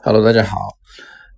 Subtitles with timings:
[0.00, 0.78] Hello，大家好。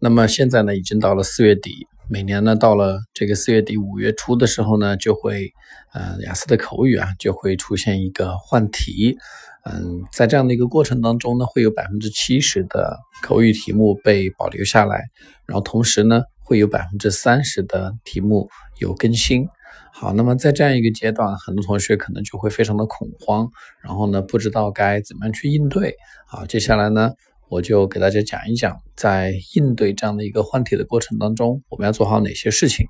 [0.01, 5.51] 那么现在呢，已经到了四月底，每年呢，到了这个四月底五月初的时候呢，就会，
[5.95, 9.17] 呃，雅思的口语啊，就会出现一个换题。
[9.65, 15.05] 嗯，在这样的一个过程当中呢，会有百分之七十的口语题目被保留下来，
[15.47, 19.49] 然后同时呢，会有百分之三十的题目有更新。
[19.91, 23.49] 好，那么在这样一个阶段，很多同学可能就会非常的恐慌，
[23.83, 25.97] 然后呢，不知道该怎么样去应对。
[26.27, 27.13] 好，接下来呢，
[27.51, 32.87] 我就给大家讲一讲，在应对这样的一个换题的过程当中，我们要做好哪些事情。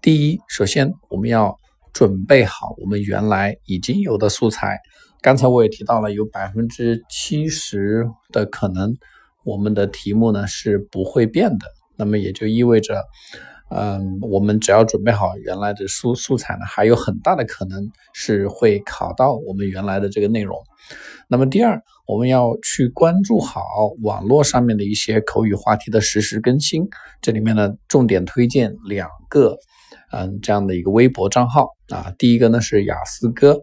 [0.00, 1.58] 第一，首先我们要
[1.92, 4.78] 准备好我们原来已经有的素材。
[5.20, 8.96] 刚才我也提到了，有百分之七十的可能，
[9.44, 11.66] 我们的题目呢是不会变的。
[11.96, 13.02] 那么也就意味着。
[13.70, 20.56] 嗯，我们只要准备好原来的素素材呢，还有很大的可能是会考到我们原来的这个内容。
[21.30, 23.62] 那么第二，我们要去关注好
[24.02, 26.88] 网络上面的一些口语话题的实时更新。
[27.20, 29.58] 这里面呢，重点推荐两个，
[30.10, 32.10] 嗯，这样的一个微博账号啊。
[32.18, 33.62] 第一个呢是雅思哥，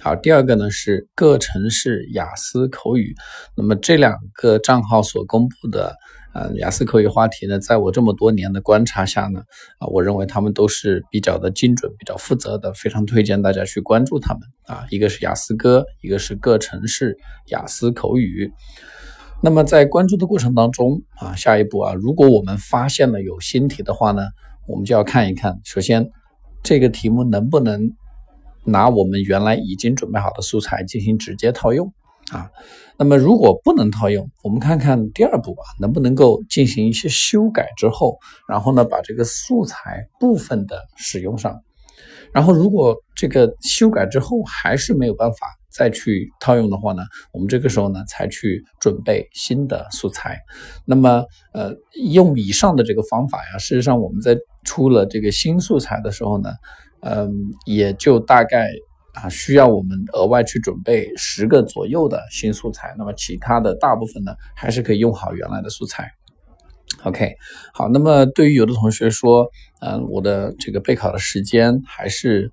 [0.00, 3.14] 好，第二个呢是各城市雅思口语。
[3.56, 5.96] 那么这两个账号所公布的。
[6.38, 9.40] 呃，雅思口语话题呢，在我这么多年的观察下呢，
[9.78, 14.84] 啊，我认为他们都是比较的精准、比较负责的，非常推荐大家去关注他们啊。
[14.90, 18.52] 一个是雅思哥，一个是各城市雅思口语。
[19.42, 24.26] 那么在关注的过程当中啊，下一步啊，如果我们发现了有新题的话呢，
[24.68, 26.06] 我们就要看一看，首先
[26.62, 27.80] 这个题目能不能
[28.66, 31.92] 拿我们原来已经准备好的素材进行直接套用。
[32.32, 32.50] 啊，
[32.98, 41.60] 那么如果不能套用，我们看看第二步啊，能不能够进行一些修改之后，然后呢，把这个素材部分的使用上。
[42.32, 50.40] 然后如果这个修改之后还是没有办法再去套用的话呢，我们这个时候呢才去准备新的素材。
[50.84, 51.72] 那么呃，
[52.10, 56.50] 用以上的这个方法呀，事实上我们在出了这个新素材的时候呢，
[57.00, 57.30] 嗯，
[57.64, 58.66] 也就大概。
[59.16, 66.06] 啊，需要我们额外去准备十个左右的新素材，那么其他的大部分呢，还是可以用好原来的素材。
[67.02, 67.34] OK，
[67.72, 69.46] 好，那么对于有的同学说，
[69.80, 72.52] 嗯，我的这个备考的时间还是，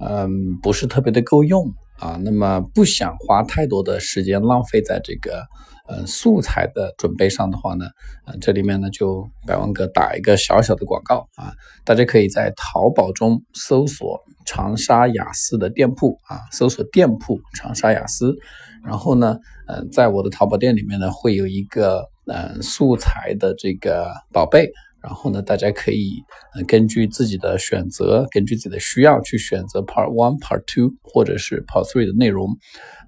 [0.00, 1.66] 嗯，不是特别的够用
[1.98, 5.44] 啊，那么不想花太多的时间浪费在这个。
[5.86, 7.84] 呃，素材的准备上的话呢，
[8.26, 11.52] 呃，这里面呢就百万哥打一个小小的广告啊，
[11.84, 18.34] 大家可以在淘宝中搜索长沙雅思的店铺啊，搜索店铺长沙雅思，
[18.82, 19.36] 然后呢，
[19.68, 24.70] 呃，在我的淘宝店里面呢会有一个呃素材的这个宝贝，
[25.02, 26.14] 然后呢，大家可以
[26.54, 32.48] 呃根据自己的选择，根据自己的需要去选择 Part One、Part Two 或者是 Part Three 的内容，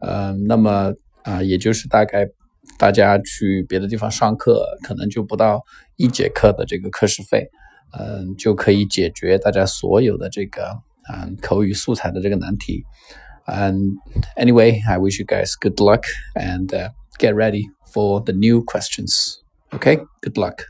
[0.02, 2.28] 呃，那么啊，也就是大概。
[2.77, 5.61] 大家去别的地方上课，可能就不到
[5.97, 7.49] 一节课的这个课时费，
[7.97, 10.79] 嗯，就可以解决大家所有的这个
[11.11, 12.83] 嗯口语素材的这个难题。
[13.45, 13.97] And
[14.35, 16.03] anyway, I wish you guys good luck
[16.35, 16.67] and
[17.19, 19.39] get ready for the new questions.
[19.71, 20.63] Okay, good luck.